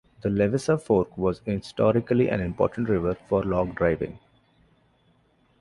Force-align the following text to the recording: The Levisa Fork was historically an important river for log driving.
The 0.21 0.29
Levisa 0.29 0.81
Fork 0.81 1.15
was 1.15 1.43
historically 1.45 2.27
an 2.27 2.41
important 2.41 2.89
river 2.89 3.13
for 3.29 3.43
log 3.43 3.75
driving. 3.75 4.17